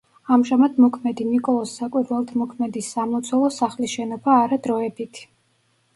ამჟამად 0.35 0.79
მოქმედი 0.85 1.27
ნიკოლოზ 1.33 1.75
საკვირველთმოქმედის 1.81 2.89
სამლოცველო 2.97 3.53
სახლის 3.59 3.95
შენობა 3.99 4.39
არა 4.45 4.63
დროებითი. 4.69 5.33